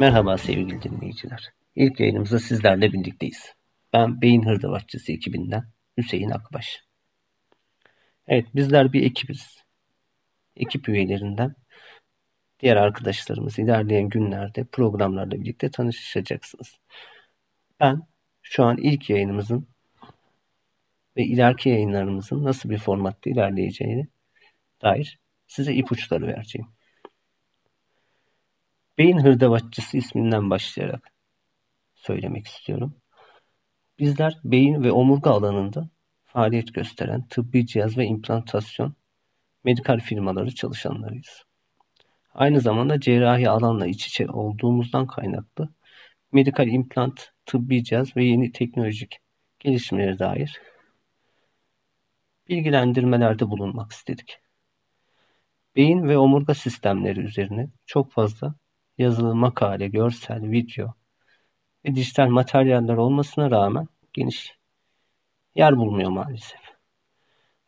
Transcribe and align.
Merhaba 0.00 0.38
sevgili 0.38 0.82
dinleyiciler. 0.82 1.52
İlk 1.74 2.00
yayınımızda 2.00 2.38
sizlerle 2.38 2.92
birlikteyiz. 2.92 3.54
Ben 3.92 4.20
Beyin 4.20 4.42
Hırdavatçısı 4.42 5.12
ekibinden 5.12 5.64
Hüseyin 5.98 6.30
Akbaş. 6.30 6.84
Evet 8.28 8.46
bizler 8.54 8.92
bir 8.92 9.02
ekibiz. 9.02 9.64
Ekip 10.56 10.88
üyelerinden 10.88 11.54
diğer 12.60 12.76
arkadaşlarımız 12.76 13.58
ilerleyen 13.58 14.08
günlerde 14.08 14.64
programlarla 14.64 15.40
birlikte 15.40 15.70
tanışacaksınız. 15.70 16.78
Ben 17.80 18.02
şu 18.42 18.64
an 18.64 18.76
ilk 18.76 19.10
yayınımızın 19.10 19.68
ve 21.16 21.24
ileriki 21.24 21.68
yayınlarımızın 21.68 22.44
nasıl 22.44 22.70
bir 22.70 22.78
formatta 22.78 23.30
ilerleyeceğini 23.30 24.08
dair 24.82 25.18
size 25.46 25.74
ipuçları 25.74 26.26
vereceğim. 26.26 26.75
Beyin 28.98 29.18
hırdavatçısı 29.18 29.96
isminden 29.96 30.50
başlayarak 30.50 31.12
söylemek 31.94 32.46
istiyorum. 32.46 32.94
Bizler 33.98 34.38
beyin 34.44 34.84
ve 34.84 34.92
omurga 34.92 35.30
alanında 35.30 35.88
faaliyet 36.24 36.74
gösteren 36.74 37.28
tıbbi 37.28 37.66
cihaz 37.66 37.98
ve 37.98 38.04
implantasyon 38.04 38.94
medikal 39.64 40.00
firmaları 40.00 40.54
çalışanlarıyız. 40.54 41.44
Aynı 42.34 42.60
zamanda 42.60 43.00
cerrahi 43.00 43.50
alanla 43.50 43.86
iç 43.86 44.06
içe 44.06 44.30
olduğumuzdan 44.30 45.06
kaynaklı 45.06 45.68
medikal 46.32 46.68
implant, 46.68 47.32
tıbbi 47.46 47.84
cihaz 47.84 48.16
ve 48.16 48.24
yeni 48.24 48.52
teknolojik 48.52 49.18
gelişmelere 49.58 50.18
dair 50.18 50.60
bilgilendirmelerde 52.48 53.50
bulunmak 53.50 53.92
istedik. 53.92 54.38
Beyin 55.76 56.02
ve 56.08 56.18
omurga 56.18 56.54
sistemleri 56.54 57.20
üzerine 57.20 57.68
çok 57.86 58.12
fazla 58.12 58.54
yazılı 58.98 59.34
makale, 59.34 59.88
görsel, 59.88 60.50
video 60.50 60.94
ve 61.84 61.94
dijital 61.94 62.28
materyaller 62.28 62.96
olmasına 62.96 63.50
rağmen 63.50 63.88
geniş 64.12 64.54
yer 65.54 65.76
bulmuyor 65.76 66.10
maalesef. 66.10 66.60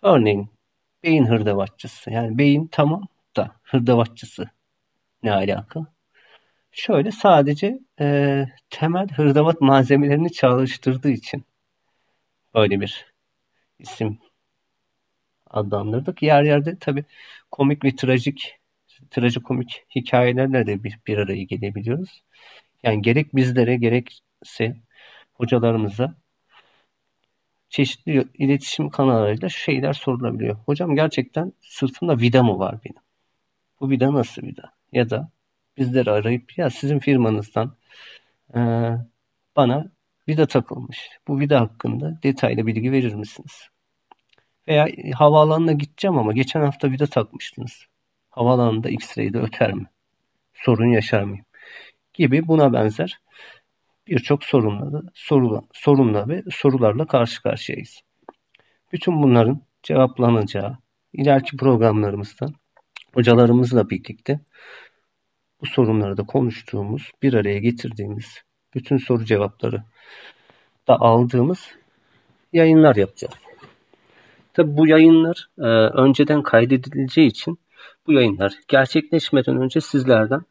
Örneğin 0.03 0.51
beyin 1.03 1.27
hırdavatçısı. 1.27 2.11
Yani 2.11 2.39
beyin 2.39 2.69
tamam 2.73 3.09
da 3.37 3.57
hırdavatçısı 3.63 4.51
ne 5.23 5.33
alaka? 5.33 5.87
Şöyle 6.73 7.13
sadece 7.13 7.79
e, 8.01 8.47
temel 8.71 9.09
hırdavat 9.09 9.61
malzemelerini 9.61 10.33
çalıştırdığı 10.33 11.11
için 11.11 11.45
böyle 12.55 12.81
bir 12.81 13.07
isim 13.79 14.19
adlandırdık. 15.51 16.23
Yer 16.23 16.43
yerde 16.43 16.79
tabi 16.79 17.05
komik 17.51 17.85
ve 17.85 17.97
trajik 17.97 18.59
trajikomik 19.11 19.85
hikayelerle 19.97 20.67
de 20.67 20.85
bir, 20.85 20.99
bir 21.07 21.19
araya 21.19 21.43
gelebiliyoruz. 21.43 22.23
Yani 22.83 23.03
gerek 23.03 23.37
bizlere 23.37 23.77
gerekse 23.77 24.77
hocalarımıza 25.35 26.15
çeşitli 27.69 28.25
iletişim 28.35 28.91
kanallarıyla 28.91 29.49
şeyler 29.49 29.93
sorulabiliyor. 29.93 30.57
Hocam 30.67 30.95
gerçekten 30.95 31.53
sırtımda 31.63 32.19
vida 32.19 32.43
mı 32.43 32.59
var 32.59 32.79
benim? 32.85 33.03
Bu 33.81 33.91
vida 33.91 34.15
nasıl 34.15 34.43
vida? 34.43 34.73
Ya 34.93 35.11
da 35.11 35.31
bizleri 35.77 36.11
arayıp 36.11 36.59
ya 36.59 36.71
sizin 36.71 36.99
firmanızdan 36.99 37.77
e, 38.55 38.61
bana 39.57 39.93
vida 40.29 40.47
takılmış. 40.47 41.11
Bu 41.29 41.41
vida 41.41 41.61
hakkında 41.61 42.21
detaylı 42.23 42.67
bilgi 42.67 42.93
verir 42.93 43.15
misiniz? 43.15 43.69
Veya 44.69 44.89
havaalanına 45.15 45.73
gideceğim 45.73 46.19
ama 46.19 46.33
geçen 46.33 46.61
hafta 46.61 46.91
vida 46.91 47.07
takmıştınız 47.07 47.87
havaalanında 48.39 48.89
X-ray'de 48.89 49.39
öter 49.39 49.73
mi? 49.73 49.87
Sorun 50.55 50.89
yaşar 50.89 51.23
mıyım? 51.23 51.45
Gibi 52.15 52.49
buna 52.49 52.73
benzer 52.73 53.19
birçok 54.07 54.45
sorunla, 54.45 55.03
sorula, 55.15 55.63
sorunla 55.73 56.29
ve 56.29 56.43
sorularla 56.51 57.07
karşı 57.07 57.43
karşıyayız. 57.43 58.01
Bütün 58.93 59.23
bunların 59.23 59.61
cevaplanacağı 59.83 60.77
ileriki 61.13 61.57
programlarımızda 61.57 62.47
hocalarımızla 63.15 63.91
birlikte 63.91 64.41
bu 65.61 65.67
sorunları 65.67 66.17
da 66.17 66.23
konuştuğumuz, 66.23 67.11
bir 67.23 67.35
araya 67.35 67.59
getirdiğimiz, 67.59 68.43
bütün 68.75 68.97
soru 68.97 69.25
cevapları 69.25 69.83
da 70.89 71.01
aldığımız 71.01 71.71
yayınlar 72.53 72.97
yapacağız. 72.97 73.35
Tabi 74.53 74.77
bu 74.77 74.87
yayınlar 74.87 75.49
e, 75.59 75.63
önceden 76.03 76.43
kaydedileceği 76.43 77.29
için 77.29 77.59
bu 78.07 78.13
yayınlar 78.13 78.53
gerçekleşmeden 78.69 79.57
önce 79.57 79.81
sizlerden 79.81 80.43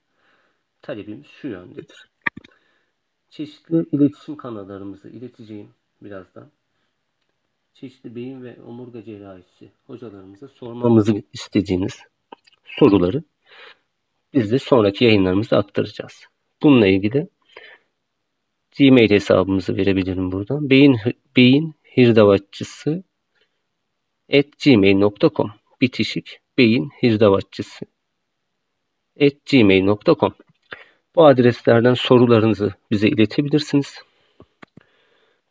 talebimiz 0.82 1.28
şu 1.28 1.48
yöndedir. 1.48 2.10
Çeşitli 3.30 3.86
iletişim 3.92 4.38
kanallarımızı 4.38 5.10
ileteceğim 5.10 5.70
birazdan. 6.02 6.52
Çeşitli 7.74 8.16
beyin 8.16 8.44
ve 8.44 8.62
omurga 8.62 9.04
cerrahisi 9.04 9.72
hocalarımıza 9.88 10.48
sormamızı 10.48 11.24
istediğiniz 11.34 12.00
soruları 12.66 13.24
biz 14.34 14.52
de 14.52 14.60
sonraki 14.60 15.06
yayınlarımızda 15.06 15.58
aktaracağız. 15.58 16.26
Bununla 16.64 16.88
ilgili 16.88 17.28
Gmail 18.78 19.10
hesabımızı 19.10 19.78
verebilirim 19.78 20.32
buradan. 20.32 20.70
Beyin, 20.70 20.98
beyin 21.36 21.76
hirdavatçısı 21.98 23.04
at 24.34 24.46
gmail.com 24.66 25.52
bitişik 25.82 26.40
beyin 26.58 26.90
hirdavatçısı 27.04 27.86
at 29.22 29.46
gmail.com 29.52 30.34
Bu 31.16 31.26
adreslerden 31.26 31.94
sorularınızı 31.94 32.74
bize 32.92 33.08
iletebilirsiniz. 33.08 34.02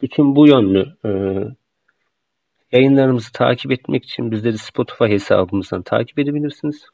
Bütün 0.03 0.37
bu 0.37 0.49
yönlü 0.49 0.97
e, 1.05 1.11
yayınlarımızı 2.73 3.33
takip 3.33 3.73
etmek 3.73 4.05
için 4.05 4.31
bizleri 4.31 4.59
Spotify 4.59 5.05
hesabımızdan 5.05 5.83
takip 5.83 6.19
edebilirsiniz. 6.19 6.87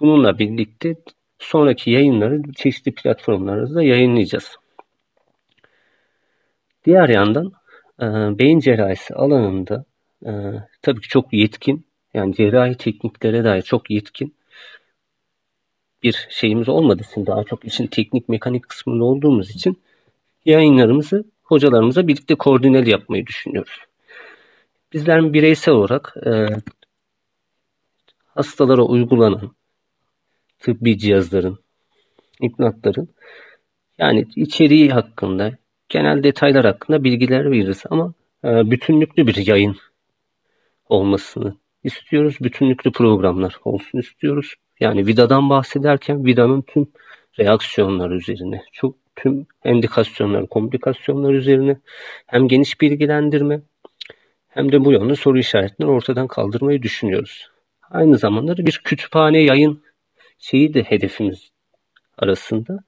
Bununla 0.00 0.38
birlikte 0.38 0.94
sonraki 1.38 1.90
yayınları 1.90 2.42
çeşitli 2.56 2.94
platformlarda 2.94 3.82
yayınlayacağız. 3.82 4.56
Diğer 6.84 7.08
yandan 7.08 7.52
e, 8.00 8.04
beyin 8.38 8.58
cerrahisi 8.58 9.14
alanında 9.14 9.84
e, 10.26 10.30
tabii 10.82 11.00
ki 11.00 11.08
çok 11.08 11.32
yetkin 11.32 11.86
yani 12.16 12.34
cerrahi 12.34 12.76
tekniklere 12.76 13.44
dair 13.44 13.62
çok 13.62 13.90
yetkin 13.90 14.34
bir 16.02 16.26
şeyimiz 16.30 16.68
olmadığı 16.68 17.02
için 17.02 17.26
daha 17.26 17.44
çok 17.44 17.64
işin 17.64 17.86
teknik 17.86 18.28
mekanik 18.28 18.68
kısmında 18.68 19.04
olduğumuz 19.04 19.50
için 19.50 19.80
yayınlarımızı 20.44 21.24
hocalarımıza 21.42 22.08
birlikte 22.08 22.34
koordineli 22.34 22.90
yapmayı 22.90 23.26
düşünüyoruz. 23.26 23.80
Bizler 24.92 25.32
bireysel 25.32 25.74
olarak 25.74 26.14
e, 26.26 26.46
hastalara 28.26 28.82
uygulanan 28.82 29.50
tıbbi 30.58 30.98
cihazların, 30.98 31.58
implantların 32.40 33.08
yani 33.98 34.26
içeriği 34.36 34.90
hakkında, 34.90 35.52
genel 35.88 36.22
detaylar 36.22 36.64
hakkında 36.64 37.04
bilgiler 37.04 37.50
veririz 37.50 37.82
ama 37.90 38.14
e, 38.44 38.70
bütünlüklü 38.70 39.26
bir 39.26 39.46
yayın 39.46 39.76
olmasını 40.88 41.56
istiyoruz. 41.86 42.36
Bütünlüklü 42.40 42.92
programlar 42.92 43.56
olsun 43.64 43.98
istiyoruz. 43.98 44.54
Yani 44.80 45.06
vidadan 45.06 45.50
bahsederken 45.50 46.24
vidanın 46.24 46.62
tüm 46.62 46.86
reaksiyonları 47.38 48.16
üzerine, 48.16 48.62
çok 48.72 48.96
tüm 49.16 49.46
endikasyonlar, 49.64 50.46
komplikasyonlar 50.46 51.32
üzerine 51.32 51.76
hem 52.26 52.48
geniş 52.48 52.80
bilgilendirme 52.80 53.60
hem 54.48 54.72
de 54.72 54.84
bu 54.84 54.92
yönde 54.92 55.14
soru 55.16 55.38
işaretlerini 55.38 55.92
ortadan 55.92 56.26
kaldırmayı 56.26 56.82
düşünüyoruz. 56.82 57.50
Aynı 57.90 58.18
zamanda 58.18 58.56
da 58.56 58.66
bir 58.66 58.80
kütüphane 58.84 59.42
yayın 59.42 59.82
şeyi 60.38 60.74
de 60.74 60.82
hedefimiz 60.82 61.50
arasında. 62.18 62.78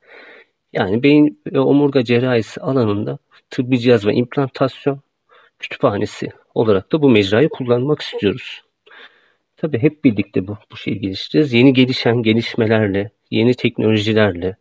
Yani 0.73 1.03
beyin 1.03 1.43
ve 1.53 1.61
omurga 1.61 2.05
cerrahisi 2.05 2.61
alanında 2.61 3.19
tıbbi 3.51 3.79
cihaz 3.79 4.07
ve 4.07 4.15
implantasyon 4.15 5.01
kütüphanesi 5.59 6.29
olarak 6.55 6.93
da 6.93 7.03
bu 7.03 7.11
mecrayı 7.11 7.49
kullanmak 7.49 8.01
istiyoruz. 8.01 8.63
Tabii 9.59 9.79
hep 9.79 10.05
birlikte 10.05 10.49
bu, 10.49 10.59
bu 10.73 10.77
şeyi 10.77 11.01
geliştireceğiz. 11.01 11.53
Yeni 11.53 11.73
gelişen 11.73 12.23
gelişmelerle, 12.23 13.11
yeni 13.31 13.55
teknolojilerle, 13.55 14.57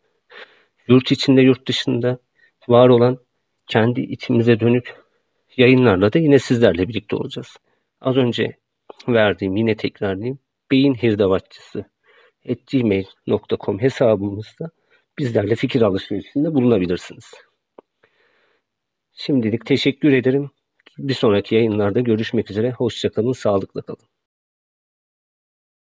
yurt 0.87 1.11
içinde 1.11 1.41
yurt 1.41 1.67
dışında 1.67 2.19
var 2.67 2.89
olan 2.89 3.17
kendi 3.67 4.01
içimize 4.01 4.59
dönük 4.59 4.95
yayınlarla 5.57 6.13
da 6.13 6.19
yine 6.19 6.39
sizlerle 6.39 6.87
birlikte 6.87 7.15
olacağız. 7.15 7.57
Az 8.01 8.17
önce 8.17 8.57
verdiğim 9.07 9.55
yine 9.55 9.75
tekrarlayayım. 9.75 10.39
Beyin 10.71 10.93
hirdavatçısı 10.93 11.85
gmail.com 12.71 13.81
hesabımızda 13.81 14.69
bizlerle 15.19 15.55
fikir 15.55 15.81
alışverişinde 15.81 16.53
bulunabilirsiniz. 16.53 17.31
Şimdilik 19.13 19.65
teşekkür 19.65 20.13
ederim. 20.13 20.51
Bir 20.97 21.13
sonraki 21.13 21.55
yayınlarda 21.55 21.99
görüşmek 21.99 22.51
üzere. 22.51 22.71
Hoşçakalın, 22.71 23.31
sağlıkla 23.31 23.81
kalın. 23.81 24.16